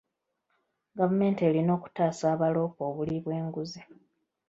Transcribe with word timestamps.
Gavumemti 0.97 1.41
erina 1.49 1.71
okutaasa 1.77 2.25
abaloopa 2.33 2.81
obuli 2.89 3.15
bw'enguzi. 3.23 3.81